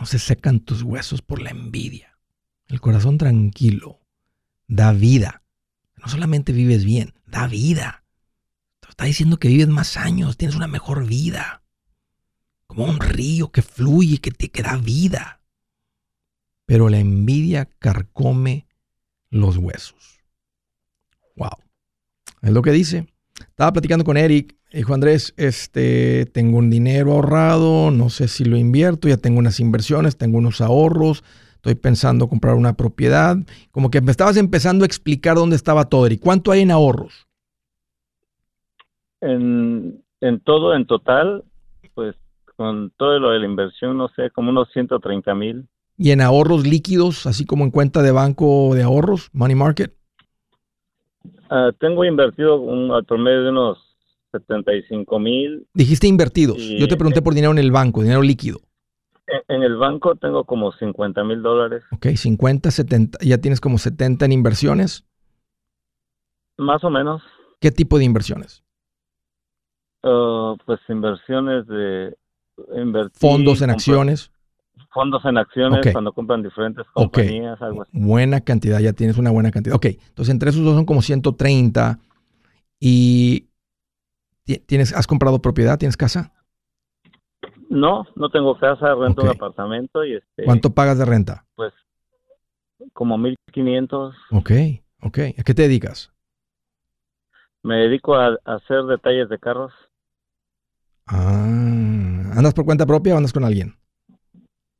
[0.00, 2.18] No se secan tus huesos por la envidia.
[2.68, 4.00] El corazón tranquilo
[4.66, 5.42] da vida.
[5.98, 8.02] No solamente vives bien, da vida.
[8.80, 11.64] Te está diciendo que vives más años, tienes una mejor vida.
[12.66, 15.42] Como un río que fluye, que te que da vida.
[16.64, 18.66] Pero la envidia carcome
[19.28, 20.22] los huesos.
[21.36, 21.58] Wow.
[22.40, 23.06] Es lo que dice.
[23.38, 28.56] Estaba platicando con Eric Hijo Andrés, este, tengo un dinero ahorrado, no sé si lo
[28.56, 31.24] invierto, ya tengo unas inversiones, tengo unos ahorros,
[31.56, 33.36] estoy pensando comprar una propiedad.
[33.72, 36.06] Como que me estabas empezando a explicar dónde estaba todo.
[36.06, 37.26] ¿Y cuánto hay en ahorros?
[39.20, 40.02] En,
[40.44, 41.44] todo, en total,
[41.94, 42.14] pues
[42.56, 45.66] con todo lo de la inversión, no sé, como unos 130 mil.
[45.98, 49.92] ¿Y en ahorros líquidos, así como en cuenta de banco de ahorros, money market?
[51.50, 53.89] Ah, tengo invertido un, al promedio de unos
[54.32, 55.66] 75 mil.
[55.74, 56.58] Dijiste invertidos.
[56.58, 58.60] Yo te pregunté por dinero en el banco, dinero líquido.
[59.48, 61.84] En el banco tengo como 50 mil dólares.
[61.92, 63.18] Ok, 50, 70.
[63.22, 65.04] ¿Ya tienes como 70 en inversiones?
[66.56, 67.22] Más o menos.
[67.60, 68.64] ¿Qué tipo de inversiones?
[70.02, 72.16] Uh, pues inversiones de...
[73.14, 74.30] ¿Fondos en acciones?
[74.92, 77.90] Fondos en acciones cuando compran diferentes compañías, algo así.
[77.92, 79.76] Buena cantidad, ya tienes una buena cantidad.
[79.76, 81.98] Ok, entonces entre esos dos son como 130.
[82.80, 83.49] ¿Y
[84.58, 85.78] tienes, has comprado propiedad?
[85.78, 86.32] ¿Tienes casa?
[87.68, 90.44] No, no tengo casa, rento un apartamento y este...
[90.44, 91.46] ¿Cuánto pagas de renta?
[91.54, 91.72] Pues
[92.92, 94.14] como 1500.
[94.32, 94.50] Ok,
[95.02, 95.18] ok.
[95.38, 96.12] ¿A qué te dedicas?
[97.62, 99.72] Me dedico a, hacer detalles de carros.
[101.06, 103.76] Ah, ¿andas por cuenta propia o andas con alguien?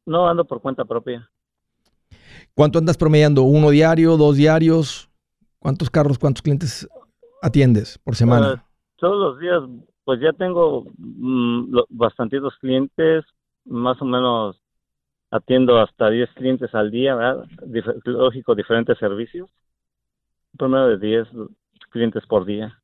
[0.07, 1.31] No, ando por cuenta propia.
[2.55, 3.43] ¿Cuánto andas promediando?
[3.43, 5.11] ¿Uno diario, dos diarios?
[5.59, 6.89] ¿Cuántos carros, cuántos clientes
[7.43, 8.65] atiendes por semana?
[9.01, 9.63] Todos los días
[10.05, 13.25] pues ya tengo mm, bastantitos clientes,
[13.65, 14.61] más o menos
[15.31, 17.47] atiendo hasta 10 clientes al día, ¿verdad?
[18.05, 19.49] lógico, diferentes servicios.
[20.59, 21.29] Primero de 10
[21.91, 22.77] clientes por día.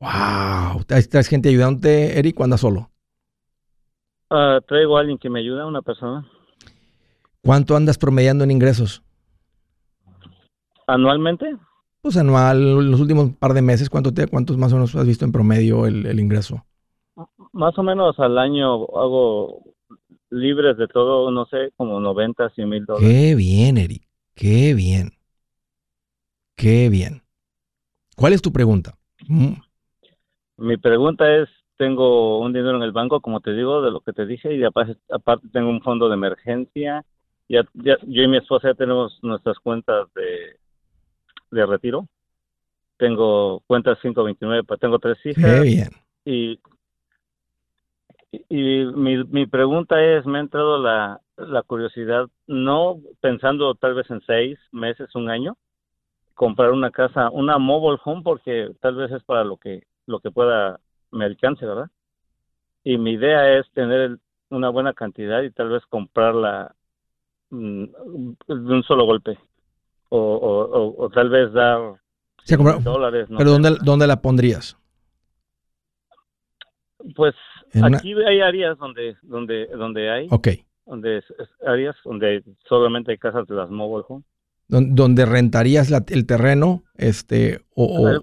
[0.00, 0.84] ¡Wow!
[0.84, 2.90] ¿Traes gente ayudante, Eric, cuando solo?
[4.30, 6.26] Uh, traigo a alguien que me ayuda, una persona.
[7.42, 9.02] ¿Cuánto andas promediando en ingresos?
[10.86, 11.56] ¿Anualmente?
[12.02, 15.24] Pues anual, los últimos par de meses, ¿cuánto te, ¿cuántos más o menos has visto
[15.24, 16.64] en promedio el, ingreso?
[17.52, 19.62] Más o menos al año hago
[20.30, 23.08] libres de todo, no sé, como 90, 100 mil dólares.
[23.08, 24.02] Qué bien, Eric,
[24.34, 25.10] qué bien.
[26.54, 27.22] Qué bien.
[28.16, 28.94] ¿Cuál es tu pregunta?
[29.28, 29.54] Mm.
[30.58, 34.12] Mi pregunta es, tengo un dinero en el banco, como te digo, de lo que
[34.12, 37.04] te dije, y aparte, tengo un fondo de emergencia.
[37.48, 40.58] Ya, ya, yo y mi esposa ya tenemos nuestras cuentas de
[41.50, 42.06] de retiro.
[42.96, 45.62] Tengo cuentas 529, pues tengo tres hijas.
[45.62, 45.88] bien.
[46.24, 46.60] Y,
[48.32, 54.10] y mi, mi pregunta es, me ha entrado la, la curiosidad, no pensando tal vez
[54.10, 55.56] en seis meses, un año,
[56.34, 60.30] comprar una casa, una mobile home, porque tal vez es para lo que, lo que
[60.30, 60.80] pueda
[61.10, 61.90] me alcance, ¿verdad?
[62.84, 64.18] Y mi idea es tener
[64.50, 66.74] una buena cantidad y tal vez comprarla
[67.50, 67.84] mm,
[68.46, 69.38] de un solo golpe
[70.10, 72.00] o, o, tal vez dar
[72.82, 73.28] dólares.
[73.36, 74.76] ¿Pero dónde, dónde la pondrías?
[77.14, 77.34] Pues
[77.82, 80.26] aquí hay áreas donde, donde, donde hay.
[80.30, 80.48] Ok.
[80.86, 81.22] Donde
[81.66, 84.24] áreas donde solamente hay casas de las mobile home.
[84.68, 88.20] Donde rentarías el terreno, este, o,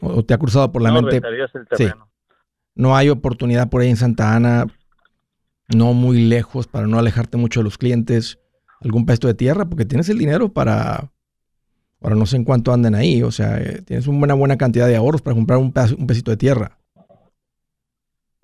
[0.00, 1.16] o, te ha cruzado por la no, mente.
[1.16, 2.08] El terreno.
[2.76, 4.66] No hay oportunidad por ahí en Santa Ana,
[5.74, 8.38] no muy lejos para no alejarte mucho de los clientes,
[8.80, 11.10] algún pesto de tierra, porque tienes el dinero para,
[12.00, 14.96] Ahora no sé en cuánto andan ahí, o sea, eh, tienes una buena cantidad de
[14.96, 16.78] ahorros para comprar un, un pesito de tierra.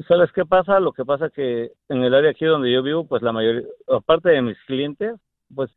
[0.08, 0.80] ¿Sabes qué pasa?
[0.80, 4.30] Lo que pasa que en el área aquí donde yo vivo, pues la mayoría, aparte
[4.30, 5.14] de mis clientes,
[5.54, 5.70] pues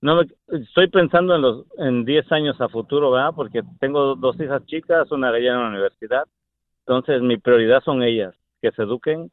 [0.00, 0.26] no me,
[0.60, 3.32] estoy pensando en los en 10 años a futuro, ¿verdad?
[3.34, 6.24] Porque tengo dos hijas chicas, una de ellas en la universidad.
[6.86, 9.32] Entonces, mi prioridad son ellas, que se eduquen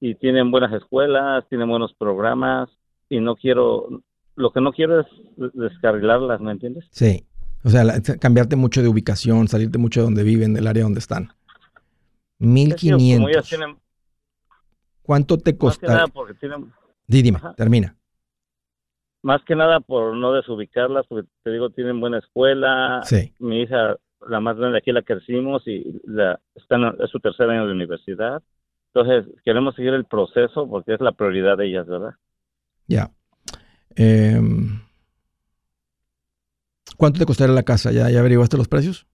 [0.00, 2.68] y tienen buenas escuelas, tienen buenos programas
[3.08, 4.02] y no quiero
[4.38, 5.06] lo que no quiero es
[5.54, 6.86] descarrilarlas, ¿me entiendes?
[6.90, 7.26] Sí.
[7.64, 7.82] O sea,
[8.20, 11.30] cambiarte mucho de ubicación, salirte mucho de donde viven, del área donde están.
[12.38, 13.76] 1500.
[15.02, 16.04] ¿Cuánto te costaría?
[17.06, 17.96] Dime, termina.
[19.22, 23.00] Más que nada por no desubicarlas, porque te digo, tienen buena escuela.
[23.04, 23.34] Sí.
[23.40, 23.96] Mi hija,
[24.28, 28.42] la más grande aquí, la crecimos y la, es su tercer año de universidad.
[28.94, 32.14] Entonces, queremos seguir el proceso porque es la prioridad de ellas, ¿verdad?
[32.86, 33.10] Ya.
[33.96, 34.40] Eh,
[36.96, 37.92] ¿Cuánto te costaría la casa?
[37.92, 39.06] ¿Ya, ya averiguaste los precios?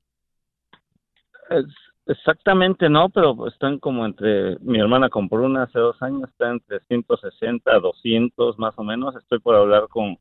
[2.07, 6.81] exactamente no, pero están como entre, mi hermana compró una hace dos años, está entre
[6.81, 9.15] 160, 200 más o menos.
[9.17, 10.19] Estoy por hablar con,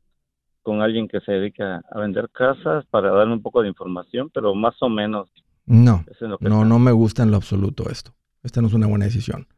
[0.62, 4.54] con alguien que se dedica a vender casas para darme un poco de información, pero
[4.54, 5.30] más o menos.
[5.66, 6.04] No,
[6.40, 8.12] no, no me gusta en lo absoluto esto.
[8.44, 9.48] Esta no es una buena decisión.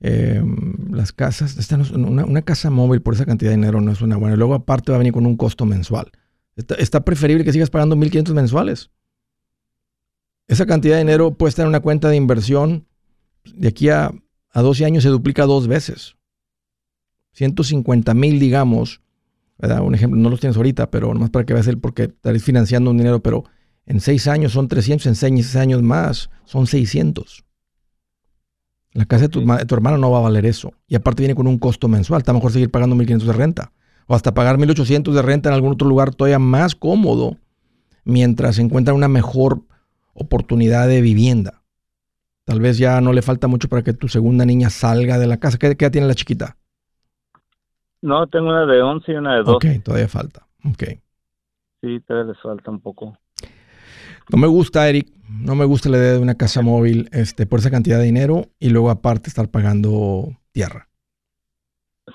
[0.00, 4.00] Em, las casas, esta una, una, casa móvil por esa cantidad de dinero no es
[4.00, 4.34] una buena.
[4.36, 6.10] Luego aparte va a venir con un costo mensual.
[6.56, 8.90] Está, preferible que sigas pagando 1.500 mensuales.
[10.48, 12.86] Esa cantidad de dinero puesta en una cuenta de inversión
[13.54, 14.12] de aquí a,
[14.50, 16.16] a 12 años se duplica dos veces.
[17.34, 19.00] 150 mil, digamos,
[19.58, 22.90] un ejemplo, no los tienes ahorita, pero nomás para que veas el porque estaréis financiando
[22.90, 23.44] un dinero, pero
[23.86, 27.44] en 6 años son 300, en 6 años más son 600.
[28.92, 30.72] La casa de tu, de tu hermano no va a valer eso.
[30.86, 32.20] Y aparte viene con un costo mensual.
[32.20, 33.72] Está mejor seguir pagando 1.500 de renta
[34.06, 37.36] o hasta pagar 1.800 de renta en algún otro lugar todavía más cómodo
[38.04, 39.62] mientras se encuentra una mejor
[40.14, 41.62] oportunidad de vivienda.
[42.44, 45.38] Tal vez ya no le falta mucho para que tu segunda niña salga de la
[45.38, 45.58] casa.
[45.58, 46.56] ¿Qué, qué edad tiene la chiquita?
[48.02, 49.50] No, tengo una de 11 y una de 12.
[49.52, 50.46] Ok, todavía falta.
[50.64, 50.82] Ok.
[51.80, 53.16] Sí, todavía les falta un poco.
[54.30, 57.58] No me gusta, Eric, no me gusta la idea de una casa móvil este, por
[57.58, 60.88] esa cantidad de dinero y luego aparte estar pagando tierra.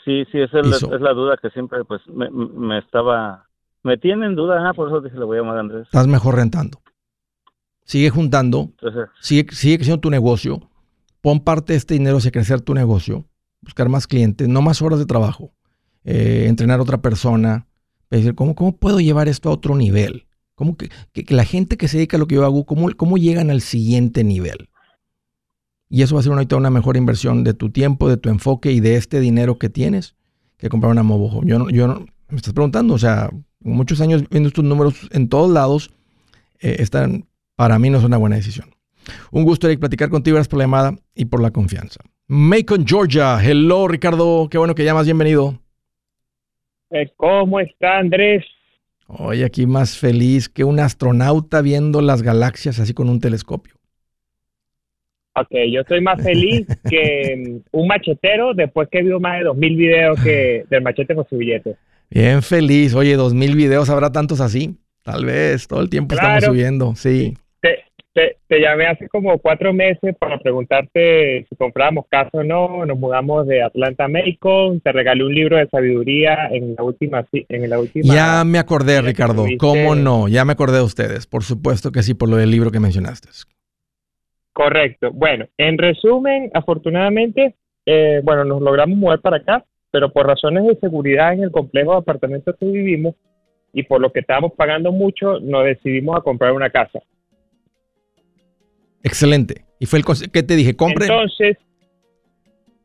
[0.03, 3.45] Sí, sí, esa es, la, es la duda que siempre pues me, me estaba...
[3.83, 5.83] Me tiene en duda, ah, por eso dije le voy a llamar a Andrés.
[5.83, 6.79] Estás mejor rentando.
[7.85, 10.59] Sigue juntando, Entonces, sigue, sigue creciendo tu negocio,
[11.21, 13.25] pon parte de este dinero hacia crecer tu negocio,
[13.61, 15.53] buscar más clientes, no más horas de trabajo,
[16.03, 17.65] eh, entrenar a otra persona,
[18.09, 20.26] decir, ¿cómo, ¿cómo puedo llevar esto a otro nivel?
[20.57, 23.17] ¿Cómo que, que- la gente que se dedica a lo que yo hago, ¿cómo, cómo
[23.17, 24.69] llegan al siguiente nivel?
[25.87, 28.71] Y eso va a ser una, una mejor inversión de tu tiempo, de tu enfoque
[28.71, 30.15] y de este dinero que tienes
[30.57, 31.47] que comprar una home.
[31.47, 33.29] Yo no, yo no, me estás preguntando, o sea,
[33.59, 35.91] muchos años viendo estos números en todos lados,
[36.59, 38.73] eh, están, para mí no es una buena decisión.
[39.31, 40.35] Un gusto, Eric, platicar contigo.
[40.35, 41.99] Gracias por la llamada y por la confianza.
[42.25, 43.37] Macon, Georgia.
[43.41, 44.47] Hello, Ricardo.
[44.49, 45.05] Qué bueno que llamas.
[45.05, 45.61] Bienvenido.
[46.89, 48.43] Eh, ¿Cómo está Andrés?
[49.07, 53.75] Hoy aquí más feliz que un astronauta viendo las galaxias así con un telescopio.
[55.35, 59.77] Ok, yo estoy más feliz que mm, un machetero después que vio más de 2.000
[59.77, 61.77] videos que del machete con su billete.
[62.09, 62.95] Bien feliz.
[62.95, 64.77] Oye, dos mil videos, ¿habrá tantos así?
[65.03, 66.95] Tal vez, todo el tiempo estamos subiendo.
[66.95, 67.37] Sí.
[68.17, 72.83] Te, te, llamé hace como cuatro meses para preguntarte si comprábamos casa o no.
[72.83, 74.79] Nos mudamos de Atlanta a Macon.
[74.79, 77.23] Te regalé un libro de sabiduría en la última.
[77.31, 79.45] En la última Ya me acordé, Ricardo.
[79.59, 80.27] ¿Cómo no?
[80.27, 81.27] Ya me acordé de ustedes.
[81.27, 83.29] Por supuesto que sí, por lo del libro que mencionaste.
[84.51, 85.11] Correcto.
[85.13, 87.53] Bueno, en resumen, afortunadamente,
[87.85, 91.91] eh, bueno, nos logramos mover para acá, pero por razones de seguridad en el complejo
[91.91, 93.13] de apartamentos que vivimos
[93.73, 96.99] y por lo que estábamos pagando mucho, nos decidimos a comprar una casa.
[99.03, 99.65] Excelente.
[99.79, 100.75] Y fue el conse- ¿Qué te dije?
[100.75, 101.05] Compre.
[101.05, 101.57] Entonces,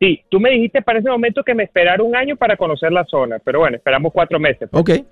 [0.01, 3.05] sí, tú me dijiste para ese momento que me esperara un año para conocer la
[3.05, 4.69] zona, pero bueno, esperamos cuatro meses.
[4.71, 4.81] pues.
[4.81, 4.89] Ok.
[4.91, 5.05] E-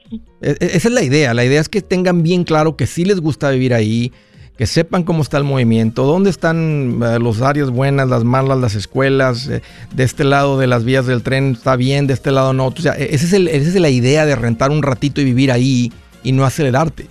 [0.42, 1.32] e- Esa es la idea.
[1.34, 4.12] La idea es que tengan bien claro que sí les gusta vivir ahí,
[4.59, 8.74] que sepan cómo está el movimiento, dónde están eh, los áreas buenas, las malas, las
[8.74, 9.62] escuelas, eh,
[9.94, 12.66] de este lado de las vías del tren está bien, de este lado no.
[12.66, 15.24] O sea, e- esa es, el- esa es la idea de rentar un ratito y
[15.24, 15.90] vivir ahí
[16.22, 17.07] y no acelerarte.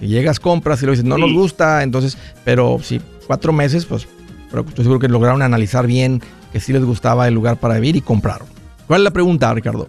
[0.00, 4.08] Que llegas, compras y lo dices, no nos gusta, entonces, pero sí, cuatro meses, pues
[4.50, 6.20] pero estoy seguro que lograron analizar bien
[6.52, 8.46] que sí les gustaba el lugar para vivir y compraron.
[8.86, 9.88] ¿Cuál es la pregunta, Ricardo?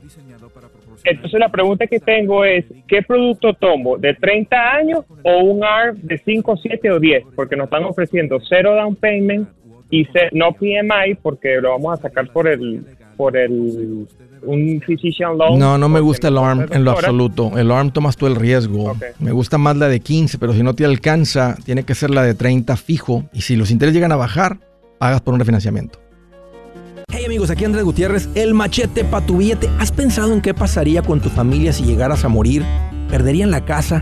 [1.03, 3.97] Entonces la pregunta que tengo es, ¿qué producto tomo?
[3.97, 7.23] ¿De 30 años o un ARM de 5, 7 o 10?
[7.35, 9.47] Porque nos están ofreciendo cero down payment
[9.89, 12.83] y no PMI porque lo vamos a sacar por el
[13.18, 14.07] por el
[14.43, 15.59] un physician loan.
[15.59, 17.57] No, no me gusta el ARM en lo absoluto.
[17.57, 18.95] El ARM tomas tú el riesgo.
[19.20, 22.24] Me gusta más la de 15, pero si no te alcanza, tiene que ser la
[22.24, 23.26] de 30 fijo.
[23.34, 24.59] Y si los intereses llegan a bajar,
[24.99, 25.99] pagas por un refinanciamiento.
[27.09, 29.70] Hey amigos, aquí Andrés Gutiérrez, el machete para tu billete.
[29.80, 32.63] ¿Has pensado en qué pasaría con tu familia si llegaras a morir?
[33.09, 34.01] ¿Perderían la casa?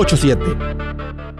[0.05, 1.30] 87